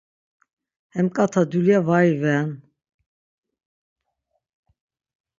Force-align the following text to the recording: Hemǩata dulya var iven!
Hemǩata 0.95 1.41
dulya 1.49 1.79
var 1.87 2.03
iven! 2.13 2.49